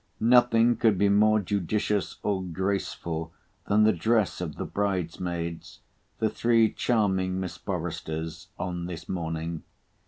Nothing 0.19 0.77
could 0.77 0.97
be 0.97 1.09
more 1.09 1.39
judicious 1.39 2.15
or 2.23 2.41
graceful 2.41 3.31
than 3.67 3.83
the 3.83 3.93
dress 3.93 4.41
of 4.41 4.55
the 4.55 4.65
bride 4.65 5.19
maids—the 5.19 6.29
three 6.31 6.71
charming 6.73 7.39
Miss 7.39 7.57
Foresters—on 7.57 8.87
this 8.87 9.07
morning. 9.07 9.61